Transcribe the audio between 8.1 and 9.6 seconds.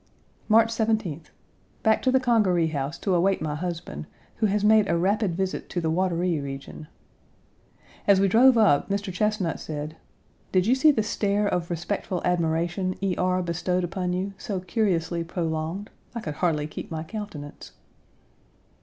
we drove up Mr. Chesnut